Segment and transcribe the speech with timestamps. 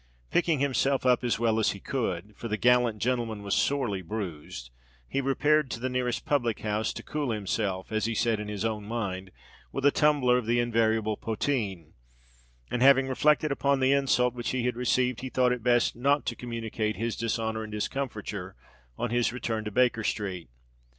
[0.31, 5.69] Picking himself up as well as he could—for the gallant gentleman was sorely bruised—he repaired
[5.69, 9.29] to the nearest public house, to "cool himself," as he said in his own mind,
[9.71, 11.93] with a tumbler of the invariable poteen;
[12.71, 16.25] and, having reflected upon the insult which he had received, he thought it best not
[16.25, 18.55] to communicate his dishonour and discomfiture
[18.97, 20.49] on his return to Baker Street.